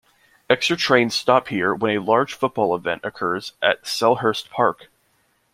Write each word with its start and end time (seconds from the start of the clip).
Extra 0.49 0.75
trains 0.75 1.13
stop 1.15 1.49
here 1.49 1.75
when 1.75 1.95
a 1.95 2.01
large 2.01 2.33
football 2.33 2.73
event 2.75 3.01
occurs 3.05 3.53
at 3.61 3.83
Selhurst 3.83 4.49
Park. 4.49 4.89